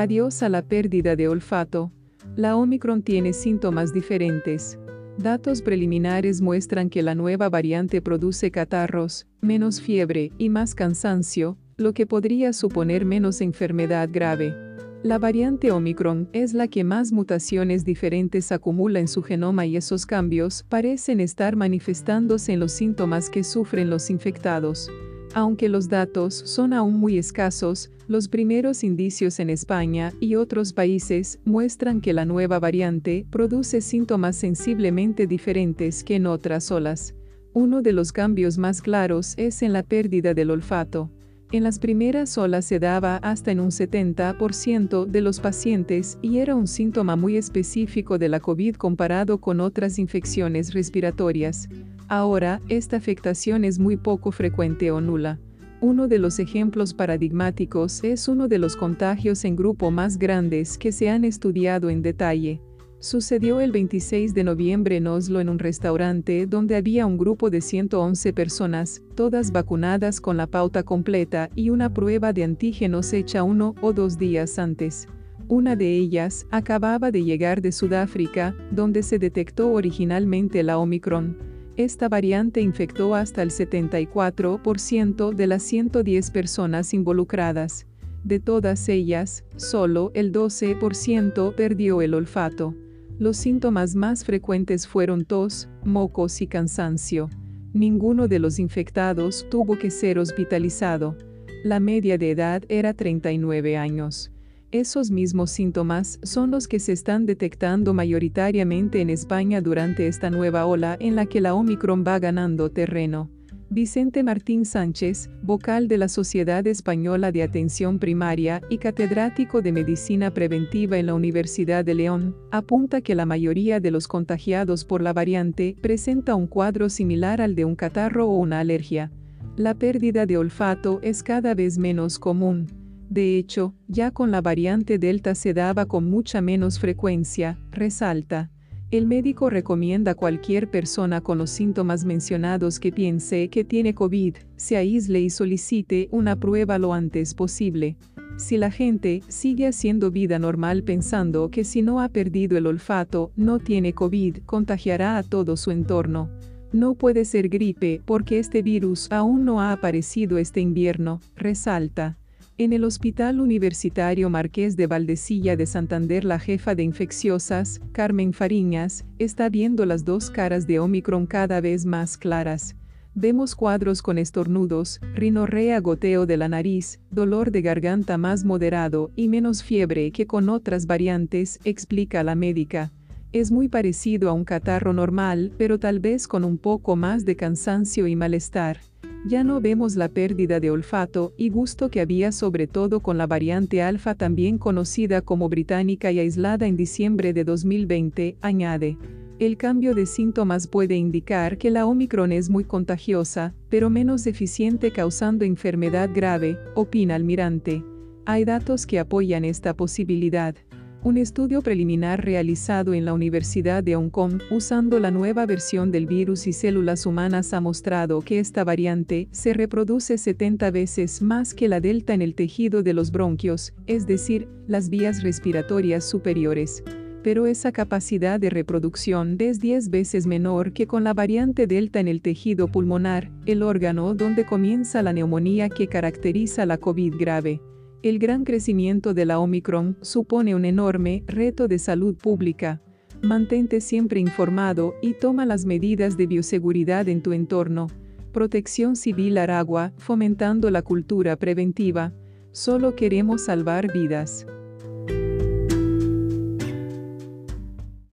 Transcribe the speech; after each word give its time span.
Adiós 0.00 0.42
a 0.42 0.48
la 0.48 0.62
pérdida 0.62 1.14
de 1.14 1.28
olfato. 1.28 1.92
La 2.34 2.56
Omicron 2.56 3.02
tiene 3.02 3.34
síntomas 3.34 3.92
diferentes. 3.92 4.78
Datos 5.18 5.60
preliminares 5.60 6.40
muestran 6.40 6.88
que 6.88 7.02
la 7.02 7.14
nueva 7.14 7.50
variante 7.50 8.00
produce 8.00 8.50
catarros, 8.50 9.26
menos 9.42 9.82
fiebre 9.82 10.32
y 10.38 10.48
más 10.48 10.74
cansancio, 10.74 11.58
lo 11.76 11.92
que 11.92 12.06
podría 12.06 12.54
suponer 12.54 13.04
menos 13.04 13.42
enfermedad 13.42 14.08
grave. 14.10 14.54
La 15.02 15.18
variante 15.18 15.70
Omicron 15.70 16.30
es 16.32 16.54
la 16.54 16.66
que 16.66 16.82
más 16.82 17.12
mutaciones 17.12 17.84
diferentes 17.84 18.52
acumula 18.52 19.00
en 19.00 19.08
su 19.08 19.22
genoma 19.22 19.66
y 19.66 19.76
esos 19.76 20.06
cambios 20.06 20.64
parecen 20.70 21.20
estar 21.20 21.56
manifestándose 21.56 22.54
en 22.54 22.60
los 22.60 22.72
síntomas 22.72 23.28
que 23.28 23.44
sufren 23.44 23.90
los 23.90 24.08
infectados. 24.08 24.90
Aunque 25.32 25.68
los 25.68 25.88
datos 25.88 26.34
son 26.34 26.72
aún 26.72 26.98
muy 26.98 27.16
escasos, 27.16 27.90
los 28.08 28.26
primeros 28.26 28.82
indicios 28.82 29.38
en 29.38 29.48
España 29.48 30.12
y 30.18 30.34
otros 30.34 30.72
países 30.72 31.38
muestran 31.44 32.00
que 32.00 32.12
la 32.12 32.24
nueva 32.24 32.58
variante 32.58 33.24
produce 33.30 33.80
síntomas 33.80 34.34
sensiblemente 34.34 35.28
diferentes 35.28 36.02
que 36.02 36.16
en 36.16 36.26
otras 36.26 36.72
olas. 36.72 37.14
Uno 37.52 37.82
de 37.82 37.92
los 37.92 38.12
cambios 38.12 38.58
más 38.58 38.82
claros 38.82 39.34
es 39.36 39.62
en 39.62 39.72
la 39.72 39.84
pérdida 39.84 40.34
del 40.34 40.50
olfato. 40.50 41.10
En 41.52 41.62
las 41.62 41.78
primeras 41.78 42.36
olas 42.36 42.64
se 42.64 42.80
daba 42.80 43.16
hasta 43.18 43.52
en 43.52 43.60
un 43.60 43.70
70% 43.70 45.04
de 45.04 45.20
los 45.20 45.38
pacientes 45.38 46.18
y 46.22 46.38
era 46.38 46.54
un 46.56 46.66
síntoma 46.66 47.14
muy 47.14 47.36
específico 47.36 48.18
de 48.18 48.28
la 48.28 48.40
COVID 48.40 48.76
comparado 48.76 49.40
con 49.40 49.60
otras 49.60 49.98
infecciones 49.98 50.74
respiratorias. 50.74 51.68
Ahora, 52.10 52.60
esta 52.68 52.96
afectación 52.96 53.64
es 53.64 53.78
muy 53.78 53.96
poco 53.96 54.32
frecuente 54.32 54.90
o 54.90 55.00
nula. 55.00 55.38
Uno 55.80 56.08
de 56.08 56.18
los 56.18 56.40
ejemplos 56.40 56.92
paradigmáticos 56.92 58.02
es 58.02 58.26
uno 58.26 58.48
de 58.48 58.58
los 58.58 58.74
contagios 58.74 59.44
en 59.44 59.54
grupo 59.54 59.92
más 59.92 60.18
grandes 60.18 60.76
que 60.76 60.90
se 60.90 61.08
han 61.08 61.24
estudiado 61.24 61.88
en 61.88 62.02
detalle. 62.02 62.60
Sucedió 62.98 63.60
el 63.60 63.70
26 63.70 64.34
de 64.34 64.42
noviembre 64.42 64.96
en 64.96 65.06
Oslo 65.06 65.38
en 65.38 65.48
un 65.48 65.60
restaurante 65.60 66.46
donde 66.46 66.74
había 66.74 67.06
un 67.06 67.16
grupo 67.16 67.48
de 67.48 67.60
111 67.60 68.32
personas, 68.32 69.02
todas 69.14 69.52
vacunadas 69.52 70.20
con 70.20 70.36
la 70.36 70.48
pauta 70.48 70.82
completa 70.82 71.48
y 71.54 71.70
una 71.70 71.94
prueba 71.94 72.32
de 72.32 72.42
antígenos 72.42 73.12
hecha 73.12 73.44
uno 73.44 73.76
o 73.82 73.92
dos 73.92 74.18
días 74.18 74.58
antes. 74.58 75.06
Una 75.46 75.76
de 75.76 75.96
ellas 75.96 76.44
acababa 76.50 77.12
de 77.12 77.22
llegar 77.22 77.62
de 77.62 77.70
Sudáfrica, 77.70 78.56
donde 78.72 79.04
se 79.04 79.20
detectó 79.20 79.72
originalmente 79.72 80.64
la 80.64 80.76
Omicron. 80.76 81.49
Esta 81.80 82.10
variante 82.10 82.60
infectó 82.60 83.14
hasta 83.14 83.40
el 83.40 83.48
74% 83.48 85.34
de 85.34 85.46
las 85.46 85.62
110 85.62 86.30
personas 86.30 86.92
involucradas. 86.92 87.86
De 88.22 88.38
todas 88.38 88.86
ellas, 88.90 89.44
solo 89.56 90.10
el 90.12 90.30
12% 90.30 91.54
perdió 91.54 92.02
el 92.02 92.12
olfato. 92.12 92.74
Los 93.18 93.38
síntomas 93.38 93.94
más 93.94 94.26
frecuentes 94.26 94.86
fueron 94.86 95.24
tos, 95.24 95.70
mocos 95.82 96.42
y 96.42 96.48
cansancio. 96.48 97.30
Ninguno 97.72 98.28
de 98.28 98.40
los 98.40 98.58
infectados 98.58 99.46
tuvo 99.48 99.78
que 99.78 99.90
ser 99.90 100.18
hospitalizado. 100.18 101.16
La 101.64 101.80
media 101.80 102.18
de 102.18 102.32
edad 102.32 102.62
era 102.68 102.92
39 102.92 103.78
años. 103.78 104.30
Esos 104.72 105.10
mismos 105.10 105.50
síntomas 105.50 106.20
son 106.22 106.52
los 106.52 106.68
que 106.68 106.78
se 106.78 106.92
están 106.92 107.26
detectando 107.26 107.92
mayoritariamente 107.92 109.00
en 109.00 109.10
España 109.10 109.60
durante 109.60 110.06
esta 110.06 110.30
nueva 110.30 110.64
ola 110.64 110.96
en 111.00 111.16
la 111.16 111.26
que 111.26 111.40
la 111.40 111.54
Omicron 111.54 112.04
va 112.06 112.20
ganando 112.20 112.70
terreno. 112.70 113.28
Vicente 113.68 114.22
Martín 114.22 114.64
Sánchez, 114.64 115.28
vocal 115.42 115.88
de 115.88 115.98
la 115.98 116.06
Sociedad 116.06 116.64
Española 116.68 117.32
de 117.32 117.42
Atención 117.42 117.98
Primaria 117.98 118.62
y 118.68 118.78
catedrático 118.78 119.60
de 119.60 119.72
Medicina 119.72 120.32
Preventiva 120.32 120.98
en 120.98 121.06
la 121.06 121.14
Universidad 121.14 121.84
de 121.84 121.94
León, 121.94 122.36
apunta 122.52 123.00
que 123.00 123.16
la 123.16 123.26
mayoría 123.26 123.80
de 123.80 123.90
los 123.90 124.06
contagiados 124.06 124.84
por 124.84 125.02
la 125.02 125.12
variante 125.12 125.76
presenta 125.80 126.36
un 126.36 126.46
cuadro 126.46 126.90
similar 126.90 127.40
al 127.40 127.56
de 127.56 127.64
un 127.64 127.74
catarro 127.74 128.28
o 128.28 128.36
una 128.36 128.60
alergia. 128.60 129.10
La 129.56 129.74
pérdida 129.74 130.26
de 130.26 130.36
olfato 130.36 131.00
es 131.02 131.24
cada 131.24 131.54
vez 131.54 131.76
menos 131.76 132.20
común. 132.20 132.79
De 133.10 133.36
hecho, 133.36 133.74
ya 133.88 134.12
con 134.12 134.30
la 134.30 134.40
variante 134.40 134.96
Delta 134.96 135.34
se 135.34 135.52
daba 135.52 135.86
con 135.86 136.08
mucha 136.08 136.40
menos 136.40 136.78
frecuencia, 136.78 137.58
resalta. 137.72 138.52
El 138.92 139.08
médico 139.08 139.50
recomienda 139.50 140.12
a 140.12 140.14
cualquier 140.14 140.70
persona 140.70 141.20
con 141.20 141.36
los 141.36 141.50
síntomas 141.50 142.04
mencionados 142.04 142.78
que 142.78 142.92
piense 142.92 143.48
que 143.48 143.64
tiene 143.64 143.94
COVID, 143.94 144.36
se 144.54 144.76
aísle 144.76 145.20
y 145.20 145.30
solicite 145.30 146.08
una 146.12 146.36
prueba 146.36 146.78
lo 146.78 146.94
antes 146.94 147.34
posible. 147.34 147.96
Si 148.36 148.56
la 148.56 148.70
gente 148.70 149.22
sigue 149.26 149.66
haciendo 149.66 150.12
vida 150.12 150.38
normal 150.38 150.84
pensando 150.84 151.50
que 151.50 151.64
si 151.64 151.82
no 151.82 152.00
ha 152.00 152.08
perdido 152.10 152.56
el 152.56 152.66
olfato, 152.66 153.32
no 153.34 153.58
tiene 153.58 153.92
COVID, 153.92 154.38
contagiará 154.46 155.18
a 155.18 155.24
todo 155.24 155.56
su 155.56 155.72
entorno. 155.72 156.30
No 156.72 156.94
puede 156.94 157.24
ser 157.24 157.48
gripe 157.48 158.00
porque 158.04 158.38
este 158.38 158.62
virus 158.62 159.10
aún 159.10 159.44
no 159.44 159.60
ha 159.60 159.72
aparecido 159.72 160.38
este 160.38 160.60
invierno, 160.60 161.20
resalta. 161.34 162.19
En 162.60 162.74
el 162.74 162.84
Hospital 162.84 163.40
Universitario 163.40 164.28
Marqués 164.28 164.76
de 164.76 164.86
Valdecilla 164.86 165.56
de 165.56 165.64
Santander 165.64 166.26
la 166.26 166.38
jefa 166.38 166.74
de 166.74 166.82
infecciosas, 166.82 167.80
Carmen 167.92 168.34
Fariñas, 168.34 169.06
está 169.18 169.48
viendo 169.48 169.86
las 169.86 170.04
dos 170.04 170.30
caras 170.30 170.66
de 170.66 170.78
Omicron 170.78 171.24
cada 171.24 171.62
vez 171.62 171.86
más 171.86 172.18
claras. 172.18 172.76
Vemos 173.14 173.56
cuadros 173.56 174.02
con 174.02 174.18
estornudos, 174.18 175.00
rinorrea 175.14 175.80
goteo 175.80 176.26
de 176.26 176.36
la 176.36 176.50
nariz, 176.50 177.00
dolor 177.10 177.50
de 177.50 177.62
garganta 177.62 178.18
más 178.18 178.44
moderado 178.44 179.10
y 179.16 179.28
menos 179.28 179.62
fiebre 179.62 180.12
que 180.12 180.26
con 180.26 180.50
otras 180.50 180.84
variantes, 180.84 181.60
explica 181.64 182.22
la 182.22 182.34
médica. 182.34 182.92
Es 183.32 183.50
muy 183.50 183.68
parecido 183.68 184.28
a 184.28 184.34
un 184.34 184.44
catarro 184.44 184.92
normal, 184.92 185.50
pero 185.56 185.78
tal 185.78 185.98
vez 185.98 186.28
con 186.28 186.44
un 186.44 186.58
poco 186.58 186.94
más 186.94 187.24
de 187.24 187.36
cansancio 187.36 188.06
y 188.06 188.16
malestar. 188.16 188.89
Ya 189.26 189.44
no 189.44 189.60
vemos 189.60 189.96
la 189.96 190.08
pérdida 190.08 190.60
de 190.60 190.70
olfato 190.70 191.34
y 191.36 191.50
gusto 191.50 191.90
que 191.90 192.00
había 192.00 192.32
sobre 192.32 192.66
todo 192.66 193.00
con 193.00 193.18
la 193.18 193.26
variante 193.26 193.82
alfa 193.82 194.14
también 194.14 194.56
conocida 194.56 195.20
como 195.20 195.50
británica 195.50 196.10
y 196.10 196.20
aislada 196.20 196.66
en 196.66 196.76
diciembre 196.76 197.34
de 197.34 197.44
2020, 197.44 198.36
añade. 198.40 198.96
El 199.38 199.58
cambio 199.58 199.94
de 199.94 200.06
síntomas 200.06 200.66
puede 200.66 200.96
indicar 200.96 201.58
que 201.58 201.70
la 201.70 201.86
Omicron 201.86 202.32
es 202.32 202.48
muy 202.48 202.64
contagiosa, 202.64 203.54
pero 203.68 203.90
menos 203.90 204.26
eficiente 204.26 204.90
causando 204.90 205.44
enfermedad 205.44 206.10
grave, 206.14 206.58
opina 206.74 207.14
Almirante. 207.14 207.84
Hay 208.24 208.44
datos 208.44 208.86
que 208.86 208.98
apoyan 208.98 209.44
esta 209.44 209.74
posibilidad. 209.74 210.54
Un 211.02 211.16
estudio 211.16 211.62
preliminar 211.62 212.22
realizado 212.22 212.92
en 212.92 213.06
la 213.06 213.14
Universidad 213.14 213.82
de 213.82 213.94
Hong 213.94 214.10
Kong 214.10 214.42
usando 214.50 215.00
la 215.00 215.10
nueva 215.10 215.46
versión 215.46 215.90
del 215.90 216.04
virus 216.04 216.46
y 216.46 216.52
células 216.52 217.06
humanas 217.06 217.54
ha 217.54 217.60
mostrado 217.62 218.20
que 218.20 218.38
esta 218.38 218.64
variante 218.64 219.26
se 219.30 219.54
reproduce 219.54 220.18
70 220.18 220.70
veces 220.70 221.22
más 221.22 221.54
que 221.54 221.68
la 221.68 221.80
delta 221.80 222.12
en 222.12 222.20
el 222.20 222.34
tejido 222.34 222.82
de 222.82 222.92
los 222.92 223.12
bronquios, 223.12 223.72
es 223.86 224.06
decir, 224.06 224.46
las 224.68 224.90
vías 224.90 225.22
respiratorias 225.22 226.04
superiores. 226.04 226.84
Pero 227.22 227.46
esa 227.46 227.72
capacidad 227.72 228.38
de 228.38 228.50
reproducción 228.50 229.38
es 229.38 229.58
10 229.58 229.88
veces 229.88 230.26
menor 230.26 230.74
que 230.74 230.86
con 230.86 231.02
la 231.02 231.14
variante 231.14 231.66
delta 231.66 232.00
en 232.00 232.08
el 232.08 232.20
tejido 232.20 232.68
pulmonar, 232.68 233.30
el 233.46 233.62
órgano 233.62 234.12
donde 234.12 234.44
comienza 234.44 235.02
la 235.02 235.14
neumonía 235.14 235.70
que 235.70 235.86
caracteriza 235.86 236.66
la 236.66 236.76
COVID 236.76 237.14
grave. 237.18 237.62
El 238.02 238.18
gran 238.18 238.44
crecimiento 238.44 239.12
de 239.12 239.26
la 239.26 239.38
Omicron 239.38 239.98
supone 240.00 240.54
un 240.54 240.64
enorme 240.64 241.22
reto 241.26 241.68
de 241.68 241.78
salud 241.78 242.16
pública. 242.16 242.80
Mantente 243.20 243.82
siempre 243.82 244.20
informado 244.20 244.94
y 245.02 245.12
toma 245.12 245.44
las 245.44 245.66
medidas 245.66 246.16
de 246.16 246.26
bioseguridad 246.26 247.10
en 247.10 247.20
tu 247.20 247.34
entorno. 247.34 247.88
Protección 248.32 248.96
Civil 248.96 249.36
Aragua, 249.36 249.92
fomentando 249.98 250.70
la 250.70 250.80
cultura 250.80 251.36
preventiva. 251.36 252.14
Solo 252.52 252.96
queremos 252.96 253.42
salvar 253.42 253.92
vidas. 253.92 254.46